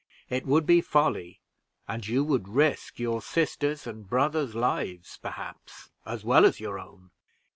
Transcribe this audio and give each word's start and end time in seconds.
It 0.31 0.47
would 0.47 0.65
be 0.65 0.81
folly, 0.81 1.41
and 1.87 2.07
you 2.07 2.23
would 2.23 2.47
risk 2.49 2.97
your 2.97 3.21
sisters' 3.21 3.85
and 3.85 4.09
brother's 4.09 4.55
lives, 4.55 5.19
perhaps, 5.21 5.91
as 6.07 6.23
well 6.25 6.43
as 6.43 6.59
your 6.59 6.79
own. 6.79 7.11